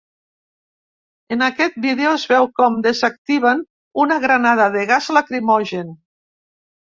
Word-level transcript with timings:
En 1.35 1.43
aquest 1.47 1.75
vídeo 1.83 2.13
es 2.19 2.25
veu 2.31 2.49
com 2.61 2.79
desactiven 2.87 3.61
una 4.05 4.19
granada 4.25 4.67
de 4.79 4.87
gas 4.95 5.11
lacrimogen. 5.19 5.95